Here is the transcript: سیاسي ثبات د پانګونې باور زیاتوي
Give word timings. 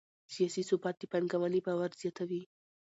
سیاسي 0.33 0.63
ثبات 0.69 0.95
د 0.99 1.03
پانګونې 1.11 1.59
باور 1.65 1.89
زیاتوي 2.01 2.41